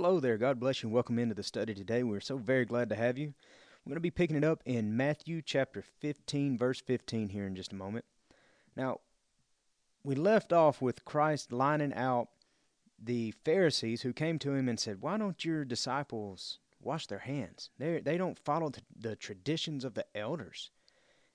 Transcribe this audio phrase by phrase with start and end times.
[0.00, 0.38] Hello there.
[0.38, 2.04] God bless you and welcome into the study today.
[2.04, 3.34] We're so very glad to have you.
[3.84, 7.56] We're going to be picking it up in Matthew chapter 15, verse 15 here in
[7.56, 8.04] just a moment.
[8.76, 9.00] Now,
[10.04, 12.28] we left off with Christ lining out
[12.96, 17.70] the Pharisees who came to him and said, Why don't your disciples wash their hands?
[17.76, 20.70] They, they don't follow the, the traditions of the elders.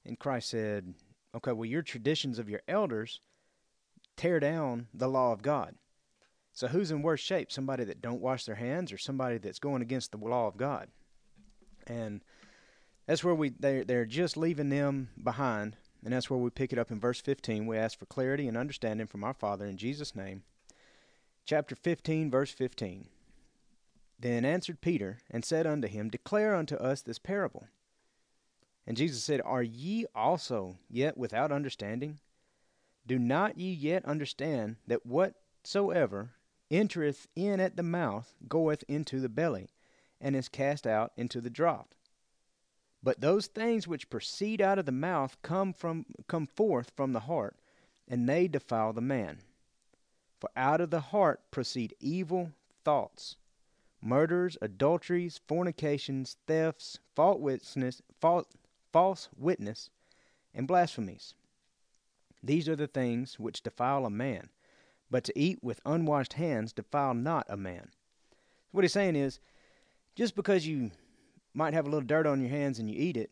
[0.06, 0.94] And Christ said,
[1.36, 3.20] Okay, well, your traditions of your elders
[4.16, 5.76] tear down the law of God.
[6.54, 7.52] So who's in worse shape?
[7.52, 10.88] Somebody that don't wash their hands or somebody that's going against the law of God?
[11.88, 12.22] And
[13.08, 16.80] that's where we they they're just leaving them behind, and that's where we pick it
[16.80, 17.66] up in verse 15.
[17.66, 20.44] We ask for clarity and understanding from our Father in Jesus' name.
[21.46, 23.08] Chapter 15, verse 15.
[24.20, 27.68] Then answered Peter and said unto him, Declare unto us this parable.
[28.88, 32.20] And Jesus said, Are ye also yet without understanding?
[33.06, 36.32] Do not ye yet understand that whatsoever
[36.74, 39.70] entereth in at the mouth goeth into the belly,
[40.20, 41.94] and is cast out into the draught.
[43.04, 47.22] But those things which proceed out of the mouth come from come forth from the
[47.22, 47.58] heart,
[48.08, 49.40] and they defile the man.
[50.40, 53.36] For out of the heart proceed evil thoughts,
[54.02, 58.48] murders, adulteries, fornications, thefts, false witness, false,
[58.92, 59.90] false witness,
[60.54, 61.36] and blasphemies.
[62.42, 64.50] These are the things which defile a man
[65.14, 67.90] but to eat with unwashed hands defile not a man.
[68.72, 69.40] What he's saying is,
[70.16, 70.90] just because you
[71.54, 73.32] might have a little dirt on your hands and you eat it,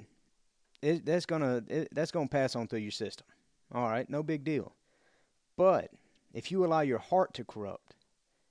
[0.83, 3.25] it that's gonna that's gonna pass on through your system.
[3.73, 4.75] All right, no big deal.
[5.57, 5.89] But
[6.35, 7.95] if you allow your heart to corrupt,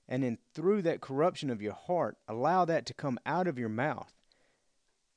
[0.09, 3.69] and then through that corruption of your heart, allow that to come out of your
[3.69, 4.11] mouth,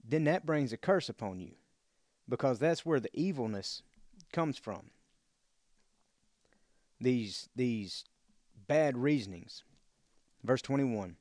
[0.09, 1.57] then that brings a curse upon you,
[2.29, 3.83] because that's where the evilness
[4.33, 4.91] comes from
[7.01, 8.05] these these
[8.67, 9.65] bad reasonings.
[10.43, 11.17] Verse 21.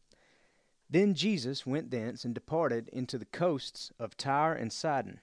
[0.89, 5.19] Then Jesus went thence and departed into the coasts of Tyre and Sidon.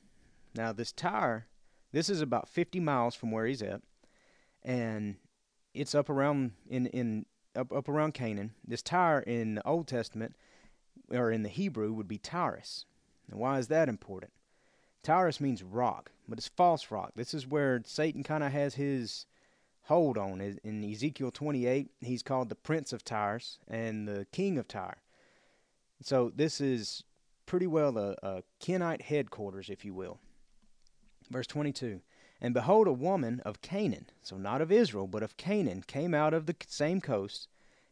[0.55, 1.47] Now this Tyre,
[1.93, 3.83] this is about 50 miles from where he's at,
[4.63, 5.17] and
[5.75, 8.53] it's up around in in up up around Canaan.
[8.67, 10.35] This Tyre in the Old Testament
[11.11, 12.85] or in the Hebrew would be Tyrus.
[13.31, 14.33] And why is that important?
[15.03, 17.13] Tyrus means rock, but it's false rock.
[17.17, 19.27] This is where Satan kind of has his
[19.91, 20.41] hold on.
[20.63, 25.03] In Ezekiel 28, he's called the Prince of Tyre and the King of Tyre.
[26.01, 27.03] So this is
[27.45, 30.21] pretty well a, a Kenite headquarters, if you will.
[31.29, 32.03] Verse 22
[32.41, 36.35] And behold, a woman of Canaan, so not of Israel, but of Canaan, came out
[36.35, 37.49] of the same coast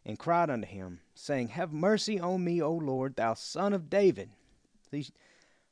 [0.07, 4.31] and cried unto him, saying, Have mercy on me, O Lord, thou son of David.
[4.93, 5.09] See,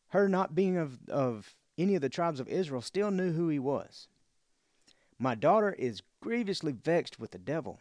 [0.08, 3.60] her not being of, of any of the tribes of Israel still knew who he
[3.60, 4.08] was.
[5.18, 7.80] My daughter is grievously vexed with the devil.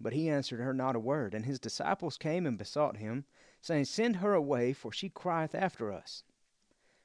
[0.00, 1.34] But he answered her not a word.
[1.34, 3.24] And his disciples came and besought him,
[3.60, 6.22] saying, Send her away, for she crieth after us.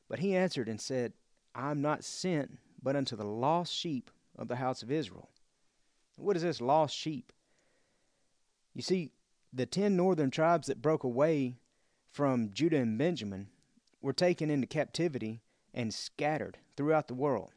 [0.07, 1.13] But he answered and said,
[1.55, 5.29] I am not sent but unto the lost sheep of the house of Israel.
[6.15, 7.31] What is this lost sheep?
[8.73, 9.11] You see,
[9.51, 11.57] the ten northern tribes that broke away
[12.11, 13.47] from Judah and Benjamin
[14.01, 15.41] were taken into captivity
[15.73, 17.51] and scattered throughout the world.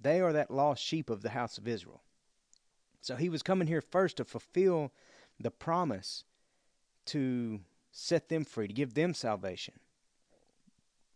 [0.00, 2.02] They are that lost sheep of the house of Israel.
[3.00, 4.92] So he was coming here first to fulfill
[5.38, 6.24] the promise
[7.06, 9.74] to set them free, to give them salvation.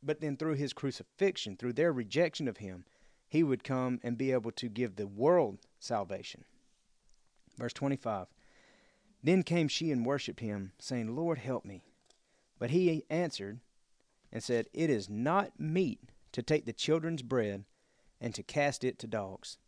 [0.03, 2.85] But then through his crucifixion, through their rejection of him,
[3.29, 6.45] he would come and be able to give the world salvation.
[7.57, 8.27] Verse 25
[9.23, 11.85] Then came she and worshipped him, saying, Lord, help me.
[12.59, 13.61] But he answered
[14.33, 16.01] and said, It is not meet
[16.33, 17.65] to take the children's bread
[18.25, 19.59] and to cast it to dogs.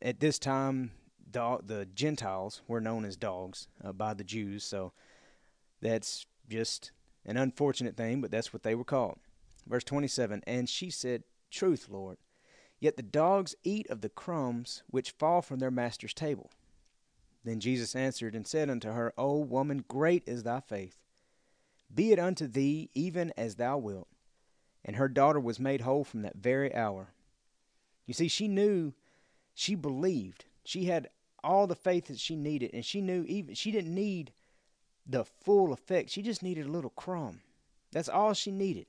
[0.00, 0.92] At this time,
[1.30, 4.94] dog, the Gentiles were known as dogs uh, by the Jews, so
[5.82, 6.92] that's just
[7.26, 9.18] an unfortunate thing, but that's what they were called.
[9.66, 12.16] Verse 27 And she said, Truth, Lord,
[12.80, 16.50] yet the dogs eat of the crumbs which fall from their master's table.
[17.44, 20.96] Then Jesus answered and said unto her, O woman, great is thy faith.
[21.94, 24.08] Be it unto thee even as thou wilt
[24.84, 27.08] and her daughter was made whole from that very hour.
[28.06, 28.92] You see, she knew,
[29.54, 31.08] she believed, she had
[31.42, 34.32] all the faith that she needed, and she knew even she didn't need
[35.06, 36.10] the full effect.
[36.10, 37.40] She just needed a little crumb.
[37.92, 38.86] That's all she needed.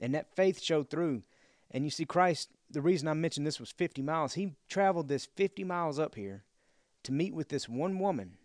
[0.00, 1.22] And that faith showed through.
[1.70, 4.34] And you see, Christ, the reason I mentioned this was 50 miles.
[4.34, 6.44] He traveled this 50 miles up here
[7.04, 8.36] to meet with this one woman.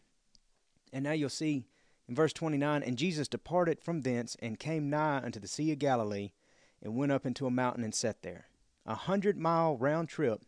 [0.94, 1.66] And now you'll see
[2.08, 5.80] in verse 29 And Jesus departed from thence and came nigh unto the Sea of
[5.80, 6.32] Galilee
[6.82, 8.48] and went up into a mountain and sat there.
[8.86, 10.44] A hundred mile round trip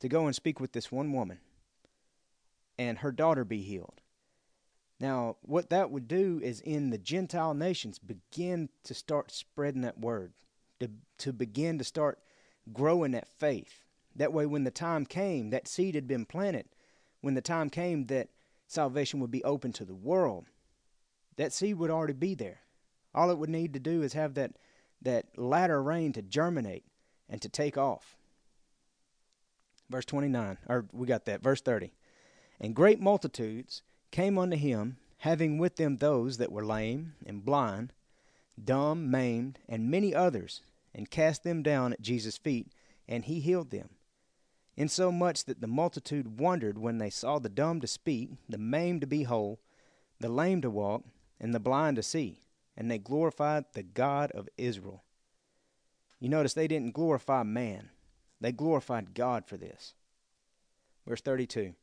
[0.00, 1.40] to go and speak with this one woman
[2.80, 4.00] and her daughter be healed.
[4.98, 9.98] Now, what that would do is in the Gentile nations begin to start spreading that
[9.98, 10.32] word,
[10.78, 12.20] to, to begin to start
[12.72, 13.84] growing that faith.
[14.16, 16.66] That way, when the time came, that seed had been planted.
[17.20, 18.28] When the time came that
[18.66, 20.46] salvation would be open to the world,
[21.36, 22.60] that seed would already be there.
[23.14, 24.52] All it would need to do is have that,
[25.02, 26.84] that latter rain to germinate
[27.28, 28.16] and to take off.
[29.88, 31.92] Verse 29, or we got that, verse 30.
[32.60, 37.92] And great multitudes came unto him, having with them those that were lame and blind,
[38.62, 40.62] dumb, maimed, and many others,
[40.94, 42.68] and cast them down at Jesus' feet,
[43.08, 43.90] and he healed them.
[44.76, 49.06] Insomuch that the multitude wondered when they saw the dumb to speak, the maimed to
[49.06, 49.60] be whole,
[50.20, 51.04] the lame to walk,
[51.40, 52.40] and the blind to see,
[52.76, 55.04] and they glorified the God of Israel.
[56.18, 57.90] You notice they didn't glorify man,
[58.40, 59.94] they glorified God for this.
[61.06, 61.74] Verse 32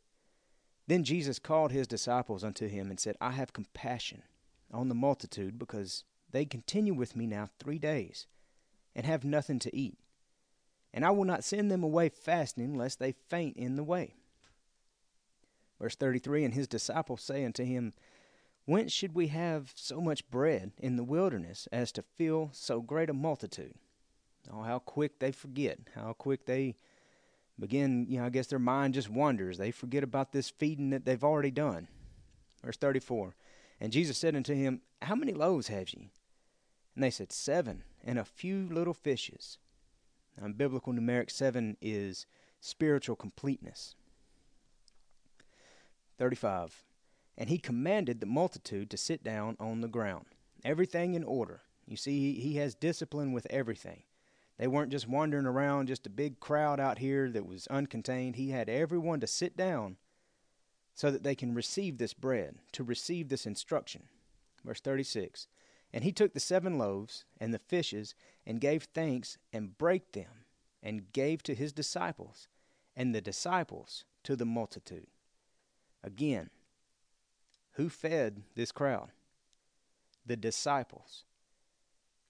[0.87, 4.23] then Jesus called his disciples unto him and said, I have compassion
[4.71, 8.25] on the multitude, because they continue with me now three days,
[8.95, 9.97] and have nothing to eat.
[10.93, 14.15] And I will not send them away fasting, lest they faint in the way.
[15.79, 17.93] Verse 33 And his disciples say unto him,
[18.67, 23.09] Whence should we have so much bread in the wilderness as to fill so great
[23.09, 23.75] a multitude?
[24.51, 26.75] Oh, how quick they forget, how quick they
[27.57, 29.57] begin, you know, I guess their mind just wanders.
[29.57, 31.87] They forget about this feeding that they've already done.
[32.61, 33.35] Verse 34
[33.79, 36.11] And Jesus said unto him, How many loaves have ye?
[36.93, 39.59] And they said, Seven, and a few little fishes.
[40.37, 42.25] Now, biblical numeric seven is
[42.59, 43.95] spiritual completeness.
[46.17, 46.83] 35.
[47.37, 50.25] And he commanded the multitude to sit down on the ground.
[50.63, 51.61] Everything in order.
[51.85, 54.03] You see, he has discipline with everything.
[54.57, 58.35] They weren't just wandering around, just a big crowd out here that was uncontained.
[58.35, 59.97] He had everyone to sit down
[60.95, 64.03] so that they can receive this bread, to receive this instruction.
[64.65, 65.47] Verse 36
[65.93, 68.15] And he took the seven loaves and the fishes,
[68.47, 70.45] and gave thanks, and brake them,
[70.81, 72.47] and gave to his disciples,
[72.95, 75.07] and the disciples to the multitude.
[76.03, 76.49] Again,
[77.77, 79.09] who fed this crowd?
[80.25, 81.23] The disciples.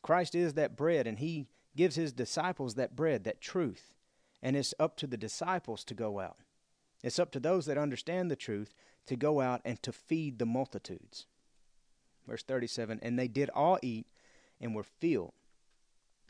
[0.01, 3.93] Christ is that bread, and he gives his disciples that bread, that truth.
[4.41, 6.37] And it's up to the disciples to go out.
[7.01, 10.45] It's up to those that understand the truth to go out and to feed the
[10.45, 11.27] multitudes.
[12.27, 14.07] Verse 37 And they did all eat
[14.59, 15.33] and were filled.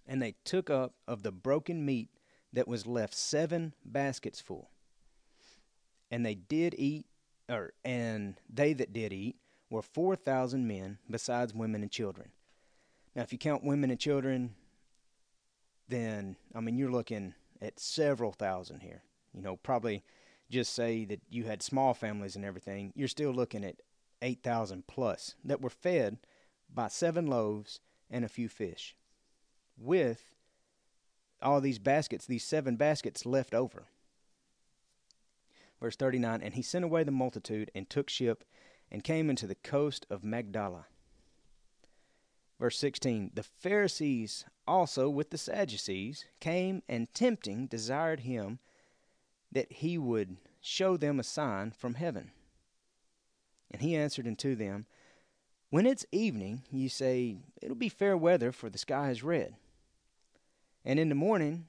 [0.06, 2.10] And they took up of the broken meat
[2.54, 4.70] that was left seven baskets full.
[6.12, 7.06] And they did eat,
[7.50, 9.38] or and they that did eat
[9.70, 12.30] were four thousand men, besides women and children.
[13.16, 14.56] Now, if you count women and children,
[15.88, 19.04] then I mean you're looking at several thousand here.
[19.34, 20.04] You know, probably
[20.50, 23.82] just say that you had small families and everything, you're still looking at
[24.22, 26.18] 8,000 plus that were fed
[26.74, 27.80] by seven loaves
[28.10, 28.96] and a few fish
[29.78, 30.36] with
[31.42, 33.88] all these baskets, these seven baskets left over.
[35.82, 38.44] Verse 39 And he sent away the multitude and took ship
[38.92, 40.86] and came into the coast of Magdala.
[42.60, 48.60] Verse 16 The Pharisees also with the Sadducees came and tempting desired him
[49.52, 52.32] that he would show them a sign from heaven.
[53.72, 54.86] And he answered unto them,
[55.70, 59.56] When it's evening, ye say, It'll be fair weather, for the sky is red.
[60.84, 61.66] And in the morning,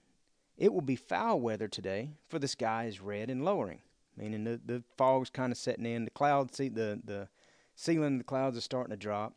[0.57, 3.81] it will be foul weather today, for the sky is red and lowering.
[4.19, 7.29] Meaning the, the fog's kind of setting in, the clouds, see the, the
[7.77, 9.35] ceiling of the clouds is starting to drop.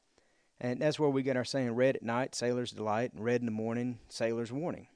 [0.60, 3.46] And that's where we get our saying red at night, sailor's delight, and red in
[3.46, 4.88] the morning, sailor's warning.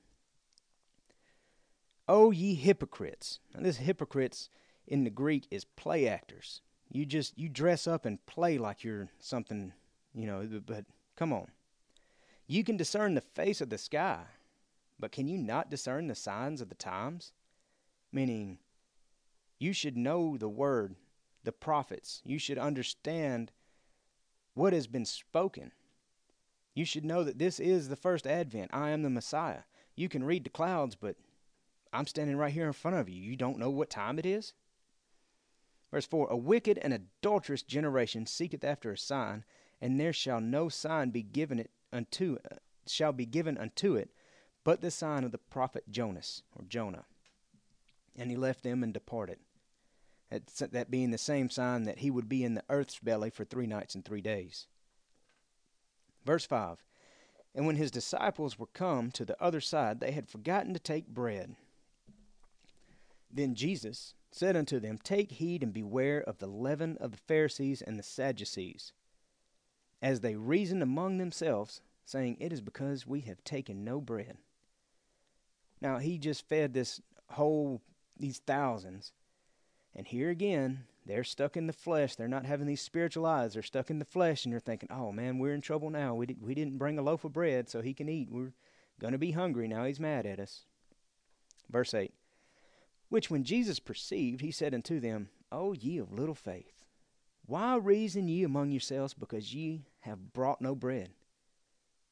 [2.08, 3.40] Oh, ye hypocrites.
[3.54, 4.50] Now, this hypocrites
[4.88, 6.62] in the Greek is play actors.
[6.92, 9.74] You just, you dress up and play like you're something,
[10.14, 11.48] you know, but come on.
[12.48, 14.22] You can discern the face of the sky,
[15.00, 17.34] but can you not discern the signs of the times?
[18.12, 18.60] Meaning,
[19.60, 20.96] you should know the word,
[21.44, 22.22] the prophets.
[22.26, 23.52] You should understand
[24.54, 25.72] what has been spoken.
[26.74, 28.72] You should know that this is the first advent.
[28.74, 29.62] I am the Messiah.
[29.96, 31.16] You can read the clouds, but
[31.94, 33.22] I'm standing right here in front of you.
[33.22, 34.54] You don't know what time it is?
[35.92, 39.46] Verse 4 A wicked and adulterous generation seeketh after a sign,
[39.80, 42.38] and there shall no sign be given it unto
[42.88, 44.12] shall be given unto it,
[44.64, 47.06] but the sign of the prophet Jonas or Jonah.
[48.18, 49.40] And he left them and departed.
[50.30, 53.68] That, being the same sign that he would be in the earth's belly for three
[53.68, 54.68] nights and three days.
[56.26, 56.84] Verse 5
[57.54, 61.08] And when his disciples were come to the other side, they had forgotten to take
[61.08, 61.56] bread.
[63.32, 67.82] Then Jesus said unto them, Take heed and beware of the leaven of the Pharisees
[67.82, 68.92] and the Sadducees.
[70.02, 74.38] As they reasoned among themselves, saying, It is because we have taken no bread.
[75.82, 77.82] Now he just fed this whole
[78.18, 79.12] these thousands.
[79.96, 82.16] And here again, they're stuck in the flesh.
[82.16, 83.54] They're not having these spiritual eyes.
[83.54, 86.16] They're stuck in the flesh, and you're thinking, "Oh man, we're in trouble now.
[86.16, 88.30] We did, we didn't bring a loaf of bread so he can eat.
[88.32, 88.54] We're
[89.00, 89.86] going to be hungry now.
[89.86, 90.66] He's mad at us."
[91.70, 92.14] Verse eight.
[93.10, 96.74] Which when Jesus perceived, he said unto them, O ye of little faith,
[97.46, 101.12] why reason ye among yourselves because ye have brought no bread?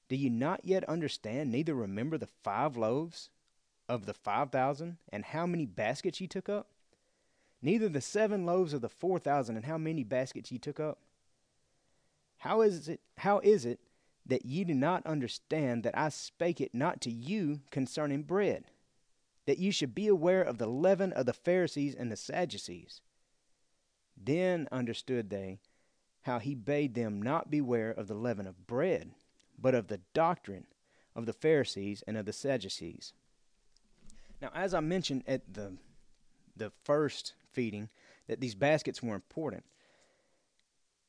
[0.07, 3.31] Do ye not yet understand, neither remember the five loaves
[3.88, 6.68] of the five thousand, and how many baskets ye took up?
[7.62, 11.00] Neither the seven loaves of the four thousand, and how many baskets ye took up?
[12.38, 13.80] How is it how is it
[14.25, 18.66] that ye do not understand that I spake it not to you concerning bread,
[19.46, 23.02] that ye should be aware of the leaven of the Pharisees and the Sadducees?
[24.18, 25.60] Then understood they
[26.24, 29.12] how he bade them not beware of the leaven of bread,
[29.58, 30.68] but of the doctrine
[31.16, 33.13] of the Pharisees and of the Sadducees.
[34.43, 35.77] Now, as I mentioned at the
[36.57, 37.89] the first feeding,
[38.27, 39.63] that these baskets were important.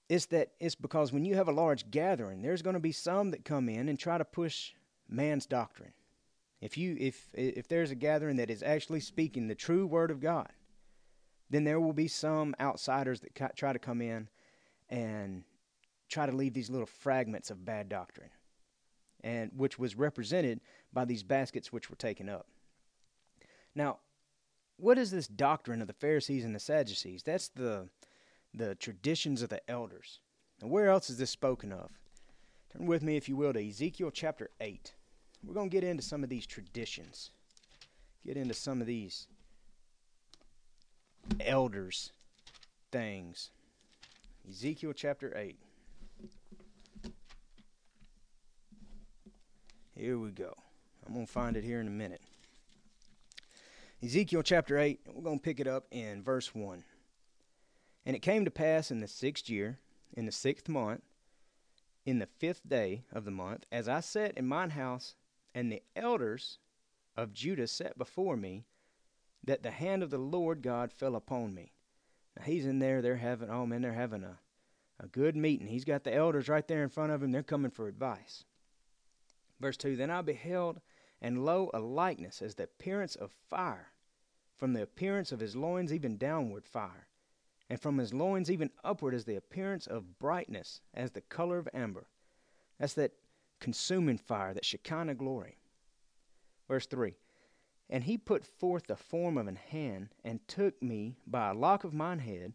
[0.08, 3.32] It's that it's because when you have a large gathering, there's going to be some
[3.32, 4.72] that come in and try to push
[5.08, 5.92] man's doctrine.
[6.60, 10.20] If you if if there's a gathering that is actually speaking the true word of
[10.20, 10.52] God,
[11.50, 14.28] then there will be some outsiders that try to come in
[14.88, 15.42] and
[16.08, 18.30] try to leave these little fragments of bad doctrine,
[19.24, 20.60] and which was represented
[20.92, 22.46] by these baskets which were taken up.
[23.74, 23.98] Now,
[24.76, 27.22] what is this doctrine of the Pharisees and the Sadducees?
[27.22, 27.88] That's the
[28.56, 30.20] the traditions of the elders.
[30.60, 31.90] And where else is this spoken of?
[32.72, 34.94] Turn with me, if you will, to Ezekiel chapter 8.
[35.44, 37.30] We're going to get into some of these traditions,
[38.24, 39.26] get into some of these
[41.40, 42.12] elders
[42.92, 43.50] things.
[44.48, 45.58] Ezekiel chapter 8.
[49.96, 50.54] Here we go.
[51.06, 52.22] I'm going to find it here in a minute.
[54.04, 56.84] Ezekiel chapter 8, we're going to pick it up in verse 1.
[58.04, 59.78] And it came to pass in the sixth year,
[60.12, 61.00] in the sixth month,
[62.04, 65.14] in the fifth day of the month, as I sat in mine house,
[65.54, 66.58] and the elders
[67.16, 68.66] of Judah sat before me,
[69.42, 71.72] that the hand of the Lord God fell upon me.
[72.36, 74.38] Now he's in there, they're having, oh man, they're having a,
[75.00, 75.66] a good meeting.
[75.66, 78.44] He's got the elders right there in front of him, they're coming for advice.
[79.60, 80.82] Verse 2 Then I beheld,
[81.22, 83.92] and lo, a likeness as the appearance of fire
[84.56, 87.08] from the appearance of his loins even downward fire,
[87.68, 91.68] and from his loins even upward as the appearance of brightness, as the color of
[91.74, 92.06] amber.
[92.78, 93.12] That's that
[93.58, 95.58] consuming fire, that Shekinah glory.
[96.68, 97.14] Verse 3
[97.90, 101.84] And he put forth the form of an hand, and took me by a lock
[101.84, 102.54] of mine head,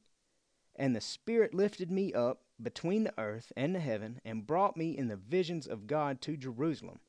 [0.76, 4.98] and the Spirit lifted me up between the earth and the heaven, and brought me
[4.98, 7.00] in the visions of God to Jerusalem,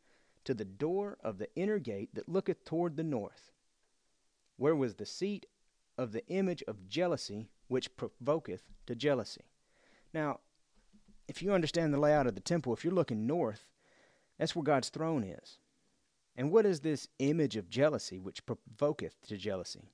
[0.44, 3.52] to the door of the inner gate that looketh toward the north
[4.60, 5.46] where was the seat
[5.96, 9.46] of the image of jealousy which provoketh to jealousy.
[10.12, 10.40] Now,
[11.28, 13.64] if you understand the layout of the temple, if you're looking north,
[14.38, 15.56] that's where God's throne is.
[16.36, 19.88] And what is this image of jealousy which provoketh to jealousy?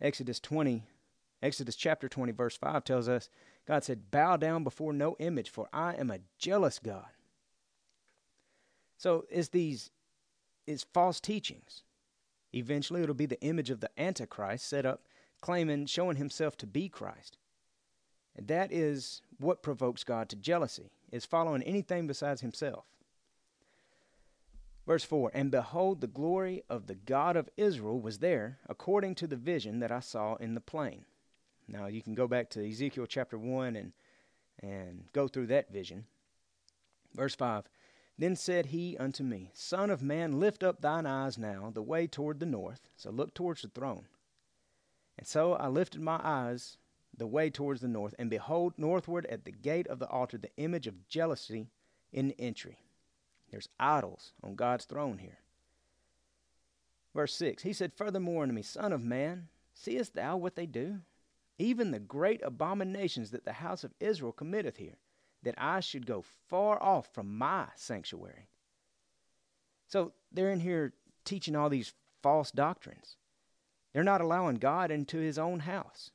[0.00, 0.84] Exodus 20,
[1.42, 3.28] Exodus chapter 20, verse 5 tells us
[3.66, 7.08] God said, Bow down before no image, for I am a jealous God.
[8.96, 9.90] So it's these
[10.68, 11.82] it's false teachings.
[12.54, 15.02] Eventually, it'll be the image of the Antichrist set up,
[15.40, 17.38] claiming, showing himself to be Christ.
[18.36, 22.84] And that is what provokes God to jealousy, is following anything besides himself.
[24.86, 29.26] Verse 4 And behold, the glory of the God of Israel was there, according to
[29.26, 31.04] the vision that I saw in the plain.
[31.68, 33.92] Now, you can go back to Ezekiel chapter 1 and,
[34.62, 36.06] and go through that vision.
[37.14, 37.64] Verse 5
[38.18, 42.06] then said he unto me, Son of man, lift up thine eyes now the way
[42.06, 42.88] toward the north.
[42.96, 44.06] So look towards the throne.
[45.16, 46.76] And so I lifted my eyes
[47.16, 50.54] the way towards the north, and behold, northward at the gate of the altar the
[50.56, 51.68] image of jealousy
[52.12, 52.78] in the entry.
[53.50, 55.38] There's idols on God's throne here.
[57.14, 61.00] Verse 6 He said furthermore unto me, Son of man, seest thou what they do?
[61.58, 64.96] even the great abominations that the house of Israel committeth here,
[65.42, 68.48] that I should go far off from my sanctuary.
[69.86, 70.92] So they're in here
[71.24, 73.16] teaching all these false doctrines.
[73.92, 76.10] They're not allowing God into his own house.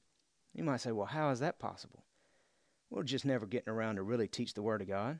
[0.53, 2.03] You might say, well, how is that possible?
[2.89, 5.20] We're just never getting around to really teach the Word of God.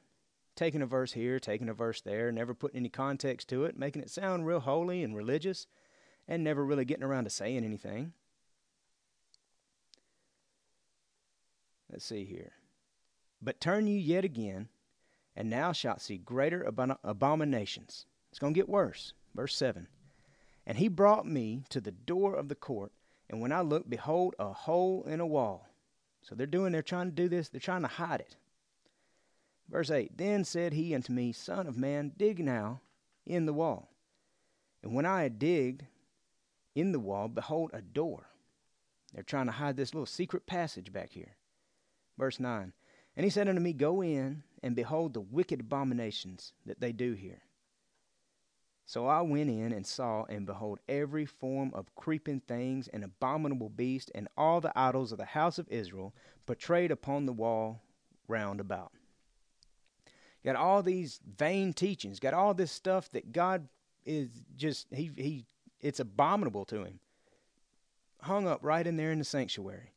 [0.56, 4.04] Taking a verse here, taking a verse there, never putting any context to it, making
[4.04, 5.66] it sound real holy and religious,
[6.28, 8.14] and never really getting around to saying anything.
[11.92, 12.54] Let's see here.
[13.44, 14.70] But turn you yet again,
[15.36, 16.64] and now shalt see greater
[17.04, 18.06] abominations.
[18.32, 19.14] It's going to get worse.
[19.36, 19.88] Verse 7.
[20.66, 22.94] And he brought me to the door of the court,
[23.30, 25.68] and when I looked, behold, a hole in a wall.
[26.22, 28.38] So they're doing, they're trying to do this, they're trying to hide it.
[29.70, 32.82] Verse 8 Then said he unto me, Son of man, dig now
[33.26, 33.90] in the wall.
[34.82, 35.86] And when I had digged
[36.76, 38.30] in the wall, behold, a door.
[39.14, 41.36] They're trying to hide this little secret passage back here.
[42.18, 42.74] Verse 9
[43.16, 47.14] And he said unto me, Go in and behold the wicked abominations that they do
[47.14, 47.42] here.
[48.86, 53.70] So I went in and saw, and behold, every form of creeping things and abominable
[53.70, 56.14] beast, and all the idols of the house of Israel
[56.46, 57.82] portrayed upon the wall
[58.28, 58.92] round about.
[60.44, 63.68] got all these vain teachings, got all this stuff that God
[64.06, 65.46] is just he he
[65.80, 67.00] it's abominable to him.
[68.22, 69.94] Hung up right in there in the sanctuary.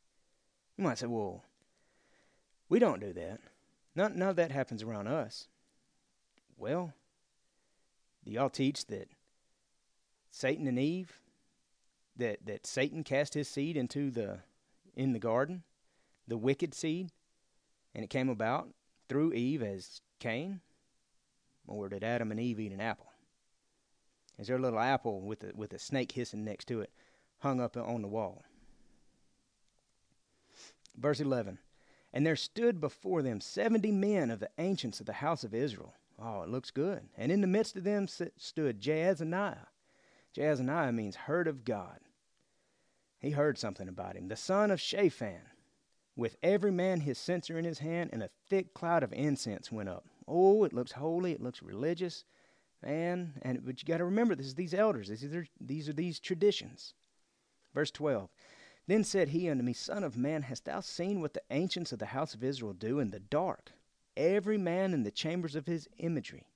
[0.77, 1.43] You might say, well,
[2.69, 3.39] we don't do that.
[3.95, 5.47] None, none of that happens around us.
[6.57, 6.93] Well,
[8.25, 9.09] do y'all teach that
[10.31, 11.19] Satan and Eve,
[12.15, 14.39] that, that Satan cast his seed into the
[14.95, 15.63] in the garden,
[16.27, 17.11] the wicked seed,
[17.93, 18.69] and it came about
[19.07, 20.61] through Eve as Cain?
[21.67, 23.11] Or did Adam and Eve eat an apple?
[24.39, 26.91] Is there a little apple with a, with a snake hissing next to it
[27.39, 28.43] hung up on the wall?
[30.95, 31.59] Verse 11
[32.17, 35.93] And there stood before them seventy men of the ancients of the house of Israel
[36.17, 37.09] Oh, it looks good.
[37.15, 39.67] And in the midst of them stood Jaazaniah.
[40.35, 41.99] Jaazaniah means heard of God.
[43.19, 44.29] He heard something about him.
[44.29, 45.43] The son of Shaphan,
[46.15, 49.89] with every man his censer in his hand, and a thick cloud of incense went
[49.89, 50.05] up.
[50.27, 51.33] Oh, it looks holy.
[51.33, 52.23] It looks religious.
[52.83, 55.07] Man, and but you got to remember this is these elders.
[55.07, 56.95] These are, these are these traditions.
[57.75, 58.27] Verse 12.
[58.87, 61.99] Then said he unto me, Son of man, hast thou seen what the ancients of
[61.99, 63.71] the house of Israel do in the dark?
[64.17, 66.47] every man in the chambers of his imagery.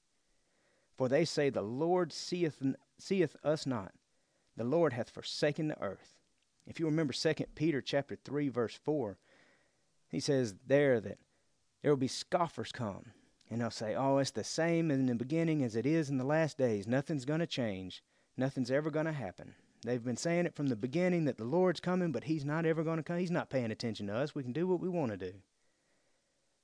[0.97, 2.61] For they say, The Lord seeth,
[2.97, 3.93] seeth us not,
[4.57, 6.15] the Lord hath forsaken the earth.
[6.67, 9.17] If you remember 2 Peter chapter 3, verse 4,
[10.09, 11.19] he says there that
[11.81, 13.05] there will be scoffers come,
[13.49, 16.23] and they'll say, Oh, it's the same in the beginning as it is in the
[16.23, 16.87] last days.
[16.87, 18.03] Nothing's going to change.
[18.37, 19.55] Nothing's ever going to happen.
[19.83, 22.83] They've been saying it from the beginning that the Lord's coming, but He's not ever
[22.83, 23.17] going to come.
[23.17, 24.35] He's not paying attention to us.
[24.35, 25.33] We can do what we want to do.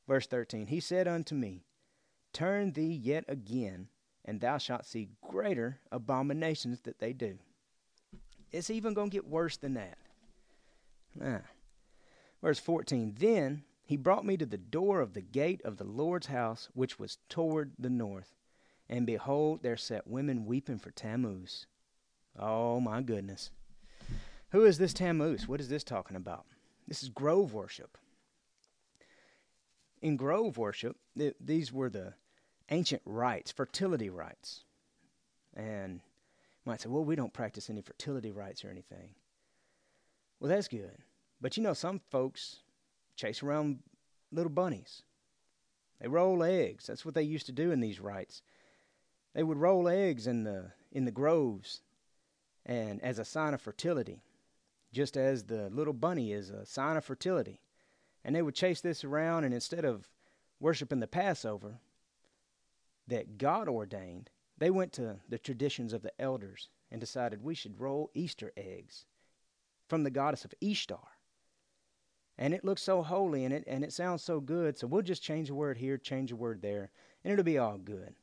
[0.08, 1.64] Verse 13 He said unto me,
[2.34, 3.88] Turn thee yet again,
[4.24, 7.40] and thou shalt see greater abominations that they do.
[8.52, 9.98] It's even going to get worse than that.
[11.22, 11.42] Ah.
[12.42, 16.28] Verse 14 Then he brought me to the door of the gate of the Lord's
[16.28, 18.36] house, which was toward the north.
[18.90, 21.66] And behold, there sat women weeping for Tammuz.
[22.40, 23.50] Oh, my goodness.
[24.52, 25.48] Who is this Tammuz?
[25.48, 26.46] What is this talking about?
[26.88, 27.98] This is grove worship
[30.02, 32.14] in grove worship, th- these were the
[32.70, 34.64] ancient rites, fertility rites.
[35.56, 39.16] And you might say, well, we don't practice any fertility rites or anything.
[40.40, 40.98] Well, that's good.
[41.42, 42.58] But you know, some folks
[43.16, 43.80] chase around
[44.32, 45.02] little bunnies.
[46.00, 46.86] They roll eggs.
[46.86, 48.44] That's what they used to do in these rites.
[49.34, 51.82] They would roll eggs in the in the groves
[52.68, 54.22] and as a sign of fertility,
[54.92, 57.62] just as the little bunny is a sign of fertility.
[58.24, 60.10] And they would chase this around, and instead of
[60.60, 61.80] worshiping the Passover
[63.08, 67.80] that God ordained, they went to the traditions of the elders and decided we should
[67.80, 69.06] roll Easter eggs
[69.88, 71.08] from the goddess of Ishtar.
[72.38, 75.24] And it looks so holy and it and it sounds so good, so we'll just
[75.24, 76.92] change a word here, change a word there,
[77.24, 78.14] and it'll be all good.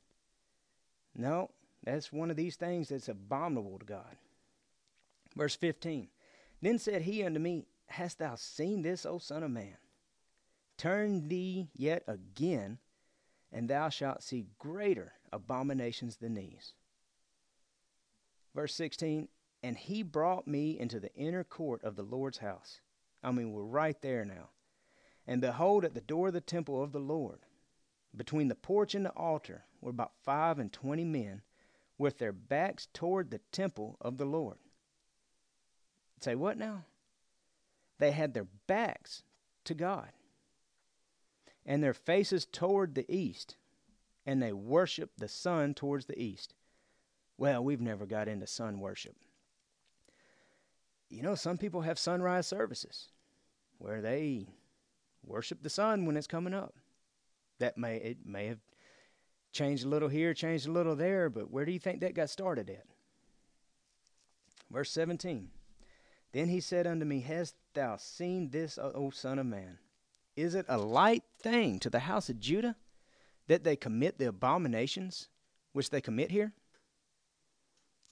[1.16, 1.50] No,
[1.82, 4.16] that's one of these things that's abominable to God.
[5.36, 6.08] Verse 15
[6.62, 9.76] Then said he unto me, Hast thou seen this, O Son of Man?
[10.76, 12.78] Turn thee yet again,
[13.52, 16.74] and thou shalt see greater abominations than these.
[18.54, 19.28] Verse 16
[19.62, 22.80] And he brought me into the inner court of the Lord's house.
[23.22, 24.50] I mean, we're right there now.
[25.26, 27.40] And behold, at the door of the temple of the Lord,
[28.14, 31.42] between the porch and the altar, were about five and twenty men
[31.98, 34.58] with their backs toward the temple of the Lord.
[36.20, 36.84] Say, what now?
[37.98, 39.22] they had their backs
[39.64, 40.08] to God
[41.64, 43.56] and their faces toward the east,
[44.26, 46.54] and they worshiped the sun towards the east.
[47.38, 49.16] Well, we've never got into sun worship.
[51.08, 53.08] You know, some people have sunrise services
[53.78, 54.48] where they
[55.24, 56.74] worship the sun when it's coming up.
[57.60, 58.58] That may it may have
[59.52, 62.28] changed a little here, changed a little there, but where do you think that got
[62.28, 62.84] started at?
[64.70, 65.50] Verse 17.
[66.34, 69.78] Then he said unto me, Hast thou seen this, O Son of Man?
[70.34, 72.74] Is it a light thing to the house of Judah
[73.46, 75.28] that they commit the abominations
[75.72, 76.52] which they commit here?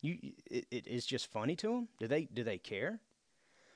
[0.02, 1.88] You, it, it is just funny to them.
[1.98, 3.00] Do they do they care?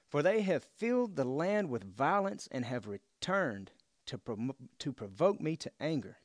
[0.08, 3.72] For they have filled the land with violence and have returned
[4.06, 4.20] to
[4.78, 6.18] to provoke me to anger.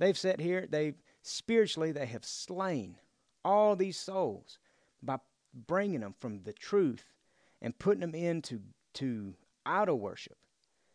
[0.00, 0.66] They've sat here.
[0.68, 2.96] They spiritually they have slain
[3.44, 4.58] all these souls
[5.00, 5.18] by
[5.56, 7.04] bringing them from the truth
[7.62, 8.60] and putting them into
[8.94, 10.36] to idol worship.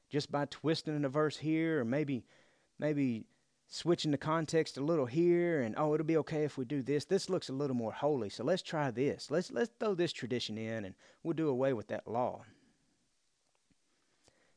[0.09, 2.25] Just by twisting a verse here or maybe
[2.77, 3.25] maybe
[3.67, 7.05] switching the context a little here and oh it'll be okay if we do this.
[7.05, 9.31] This looks a little more holy so let's try this.
[9.31, 12.43] Let's let's throw this tradition in and we'll do away with that law.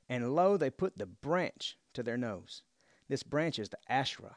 [0.08, 2.62] And lo they put the branch to their nose.
[3.08, 4.36] This branch is the asherah.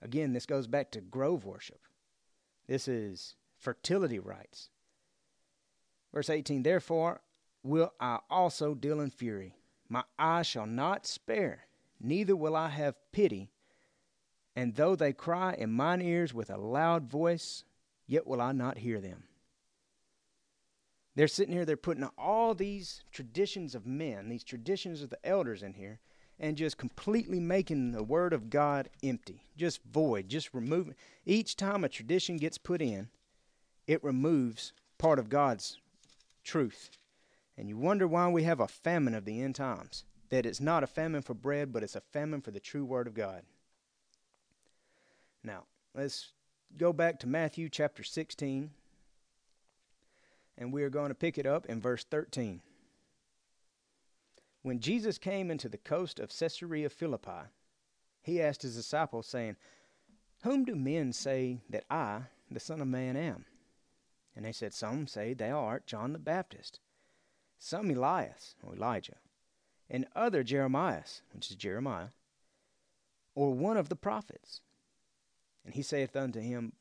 [0.00, 1.80] Again this goes back to grove worship.
[2.68, 4.70] This is fertility rites
[6.12, 7.20] verse 18 therefore
[7.62, 9.54] will i also deal in fury
[9.90, 11.66] my eye shall not spare,
[12.00, 13.50] neither will I have pity.
[14.54, 17.64] And though they cry in mine ears with a loud voice,
[18.06, 19.24] yet will I not hear them.
[21.16, 25.64] They're sitting here, they're putting all these traditions of men, these traditions of the elders
[25.64, 25.98] in here,
[26.38, 30.94] and just completely making the word of God empty, just void, just removing.
[31.26, 33.08] Each time a tradition gets put in,
[33.90, 35.76] it removes part of God's
[36.44, 36.90] truth.
[37.58, 40.04] And you wonder why we have a famine of the end times.
[40.28, 43.08] That it's not a famine for bread, but it's a famine for the true word
[43.08, 43.42] of God.
[45.42, 46.30] Now, let's
[46.76, 48.70] go back to Matthew chapter 16,
[50.56, 52.60] and we are going to pick it up in verse 13.
[54.62, 57.48] When Jesus came into the coast of Caesarea Philippi,
[58.22, 59.56] he asked his disciples, saying,
[60.44, 62.20] Whom do men say that I,
[62.52, 63.46] the Son of Man, am?
[64.34, 66.80] And they said, Some say thou art John the Baptist
[67.60, 69.18] some Elias, or Elijah,
[69.88, 72.08] and other Jeremias, which is Jeremiah,
[73.34, 74.62] or one of the prophets.
[75.64, 76.72] And he saith unto him,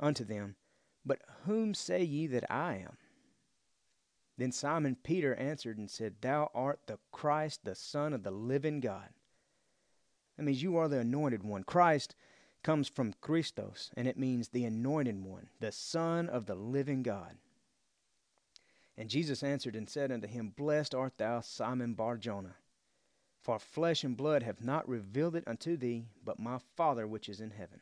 [0.00, 0.56] unto them,
[1.04, 2.96] But whom say ye that I am?
[4.36, 8.80] Then Simon Peter answered and said, Thou art the Christ, the Son of the living
[8.80, 9.10] God.
[10.36, 11.62] That means you are the anointed one.
[11.62, 12.16] Christ
[12.62, 17.36] comes from Christos, and it means the anointed one, the Son of the living God.
[18.98, 22.56] And Jesus answered and said unto him, Blessed art thou, Simon Barjona,
[23.42, 27.40] for flesh and blood have not revealed it unto thee, but my Father which is
[27.40, 27.80] in heaven.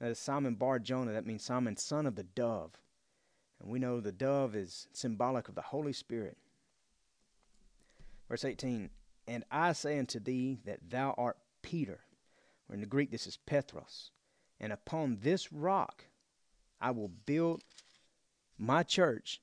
[0.00, 2.72] That is Simon Bar Jonah, that means Simon, son of the dove.
[3.60, 6.36] And we know the dove is symbolic of the Holy Spirit.
[8.28, 8.90] Verse 18,
[9.26, 12.00] And I say unto thee that thou art Peter,
[12.68, 14.10] or in the Greek this is Petros,
[14.60, 16.04] and upon this rock
[16.80, 17.62] I will build
[18.56, 19.40] my church,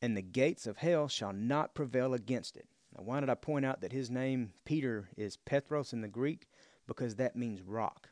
[0.00, 2.66] and the gates of hell shall not prevail against it.
[2.96, 6.46] Now, why did I point out that his name, Peter, is Petros in the Greek?
[6.86, 8.10] Because that means rock.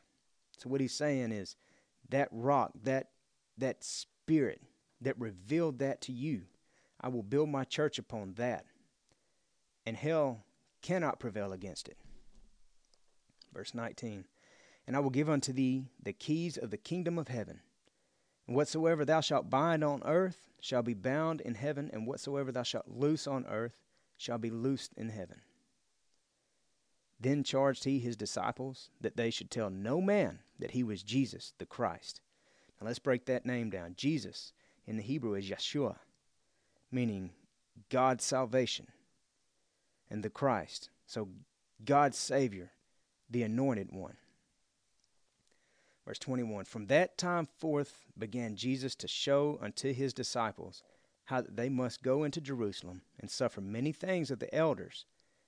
[0.57, 1.55] So what he's saying is
[2.09, 3.09] that rock, that
[3.57, 4.61] that spirit
[5.01, 6.43] that revealed that to you,
[6.99, 8.65] I will build my church upon that.
[9.85, 10.45] And hell
[10.81, 11.97] cannot prevail against it.
[13.53, 14.25] Verse 19.
[14.85, 17.61] And I will give unto thee the keys of the kingdom of heaven.
[18.47, 22.63] And whatsoever thou shalt bind on earth shall be bound in heaven, and whatsoever thou
[22.63, 23.81] shalt loose on earth
[24.17, 25.41] shall be loosed in heaven.
[27.19, 31.53] Then charged he his disciples that they should tell no man that he was Jesus
[31.57, 32.19] the Christ.
[32.79, 33.93] Now let's break that name down.
[33.95, 34.51] Jesus
[34.85, 35.95] in the Hebrew is Yeshua,
[36.91, 37.31] meaning
[37.89, 38.87] God's salvation,
[40.09, 40.89] and the Christ.
[41.05, 41.29] So
[41.83, 42.71] God's Savior,
[43.33, 44.15] the anointed one.
[46.05, 50.83] Verse 21 From that time forth began Jesus to show unto his disciples
[51.25, 55.05] how that they must go into Jerusalem and suffer many things of the elders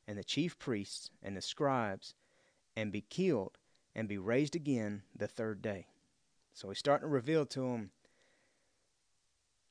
[0.08, 2.14] and the chief priests and the scribes
[2.76, 3.58] and be killed
[3.94, 5.88] and be raised again the third day.
[6.54, 7.92] So he's starting to reveal to them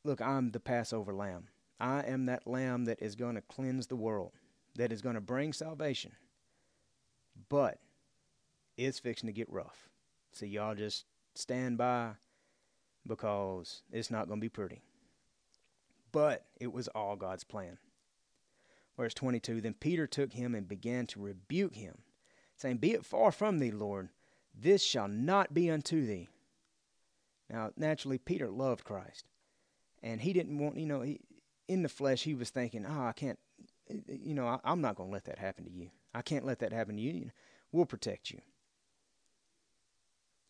[0.04, 1.48] look, I'm the Passover lamb.
[1.80, 4.32] I am that lamb that is going to cleanse the world,
[4.76, 6.12] that is going to bring salvation.
[7.48, 7.78] But
[8.76, 9.88] it's fixing to get rough.
[10.32, 12.12] So y'all just stand by
[13.06, 14.82] because it's not going to be pretty.
[16.12, 17.78] but it was all God's plan.
[18.96, 21.98] Verse 22 Then Peter took him and began to rebuke him,
[22.56, 24.10] saying, Be it far from thee, Lord,
[24.54, 26.28] this shall not be unto thee.
[27.50, 29.24] Now, naturally, Peter loved Christ,
[30.02, 31.20] and he didn't want, you know, he,
[31.68, 33.38] in the flesh, he was thinking, Oh, I can't,
[34.08, 35.90] you know, I, am not going to let that happen to you.
[36.14, 37.30] I can't let that happen to you.
[37.72, 38.40] We'll protect you.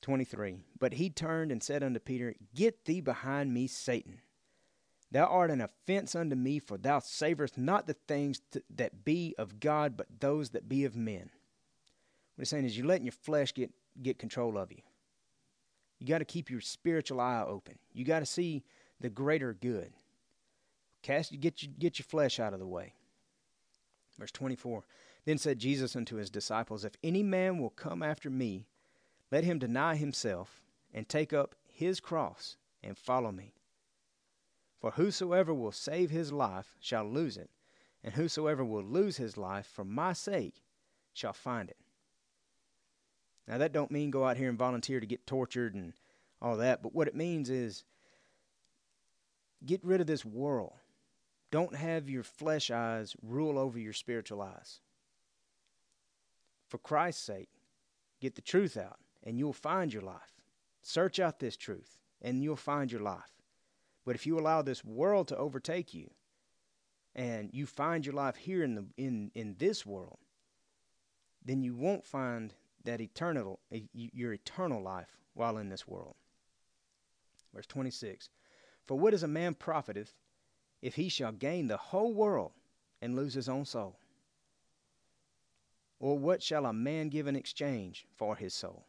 [0.05, 0.59] 23.
[0.79, 4.21] But he turned and said unto Peter, Get thee behind me, Satan.
[5.11, 8.41] Thou art an offense unto me, for thou savorest not the things
[8.75, 11.31] that be of God, but those that be of men.
[12.35, 13.71] What he's saying is, you're letting your flesh get,
[14.03, 14.83] get control of you.
[16.01, 17.79] You got to keep your spiritual eye open.
[17.95, 18.65] You got to see
[19.01, 19.93] the greater good.
[21.03, 22.93] Cast, get your, get your flesh out of the way.
[24.19, 24.85] Verse 24.
[25.25, 28.67] Then said Jesus unto his disciples, If any man will come after me,
[29.35, 33.53] let him deny himself and take up his cross and follow me.
[34.79, 37.51] For whosoever will save his life shall lose it,
[38.05, 40.63] and whosoever will lose his life for my sake
[41.13, 41.79] shall find it.
[43.49, 45.95] Now that don't mean go out here and volunteer to get tortured and
[46.41, 47.83] all that, but what it means is
[49.67, 50.75] get rid of this world.
[51.51, 54.79] Don't have your flesh eyes rule over your spiritual eyes.
[56.69, 57.51] For Christ's sake,
[58.21, 60.41] get the truth out and you'll find your life.
[60.83, 63.43] Search out this truth, and you'll find your life.
[64.05, 66.11] But if you allow this world to overtake you,
[67.15, 70.19] and you find your life here in the in in this world,
[71.45, 73.61] then you won't find that eternal
[73.93, 76.17] your eternal life while in this world.
[77.55, 78.29] Verse 26
[78.85, 80.13] For what is a man profiteth
[80.83, 82.53] if he shall gain the whole world
[83.01, 83.99] and lose his own soul?
[86.01, 88.85] Or what shall a man give in exchange for his soul?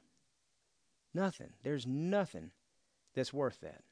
[1.16, 1.54] Nothing.
[1.64, 2.52] There's nothing
[3.14, 3.84] that's worth that.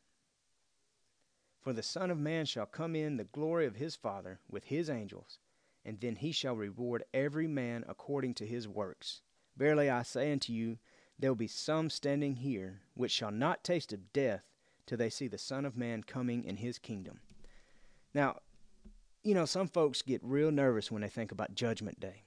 [1.61, 4.89] For the Son of Man shall come in the glory of his Father with his
[4.89, 5.39] angels,
[5.85, 9.21] and then he shall reward every man according to his works.
[9.55, 10.79] Verily I say unto you,
[11.17, 14.43] there will be some standing here which shall not taste of death
[14.85, 17.21] till they see the Son of Man coming in his kingdom.
[18.13, 18.39] Now,
[19.23, 22.23] you know, some folks get real nervous when they think about Judgment Day.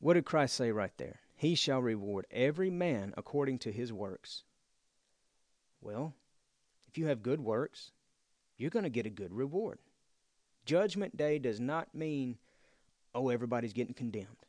[0.00, 1.20] What did Christ say right there?
[1.40, 4.42] He shall reward every man according to his works.
[5.80, 6.14] Well,
[6.86, 7.92] if you have good works,
[8.58, 9.78] you're going to get a good reward.
[10.66, 12.36] Judgment day does not mean,
[13.14, 14.44] oh, everybody's getting condemned.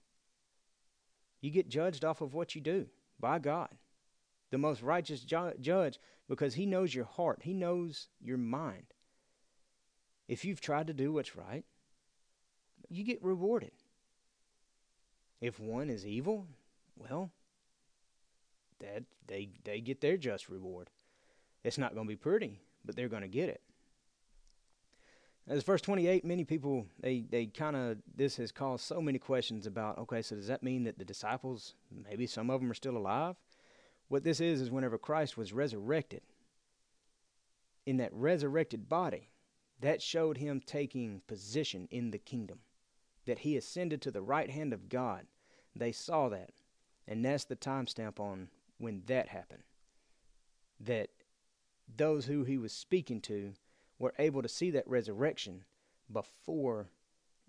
[1.39, 2.87] You get judged off of what you do
[3.21, 3.69] by God,
[4.49, 8.87] the most righteous ju- judge, because He knows your heart, He knows your mind.
[10.27, 11.63] If you've tried to do what's right,
[12.89, 13.71] you get rewarded.
[15.39, 16.47] If one is evil,
[16.95, 17.31] well,
[18.79, 20.89] that they they get their just reward.
[21.63, 23.61] It's not going to be pretty, but they're going to get it.
[25.47, 29.65] As verse 28, many people they they kind of this has caused so many questions
[29.65, 29.97] about.
[29.99, 31.75] Okay, so does that mean that the disciples,
[32.09, 33.35] maybe some of them are still alive?
[34.07, 36.21] What this is is whenever Christ was resurrected,
[37.85, 39.29] in that resurrected body,
[39.79, 42.59] that showed him taking position in the kingdom,
[43.25, 45.25] that he ascended to the right hand of God.
[45.75, 46.51] They saw that.
[47.07, 49.63] And that's the timestamp on when that happened.
[50.79, 51.09] That
[51.95, 53.53] those who he was speaking to
[53.99, 55.63] were able to see that resurrection
[56.11, 56.89] before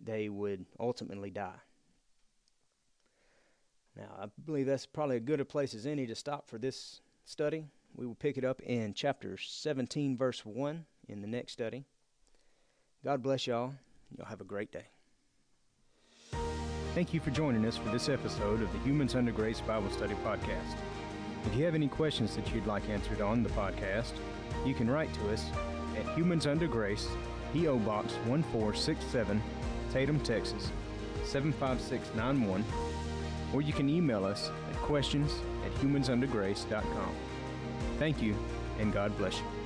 [0.02, 1.60] they would ultimately die.
[3.96, 7.00] Now, I believe that's probably a good a place as any to stop for this
[7.24, 7.66] study.
[7.94, 11.84] We will pick it up in chapter 17, verse 1 in the next study.
[13.04, 13.74] God bless y'all.
[14.16, 14.86] Y'all have a great day.
[16.94, 20.14] Thank you for joining us for this episode of the Humans Under Grace Bible Study
[20.24, 20.76] Podcast.
[21.46, 24.12] If you have any questions that you'd like answered on the podcast,
[24.66, 25.46] you can write to us
[25.98, 27.08] at Humans Under Grace,
[27.54, 27.78] P.O.
[27.78, 29.42] Box 1467,
[29.90, 30.70] Tatum, Texas
[31.24, 32.62] 75691,
[33.54, 35.32] or you can email us at questions
[35.64, 37.14] at humansundergrace.com.
[37.98, 38.36] Thank you,
[38.78, 39.61] and God bless you.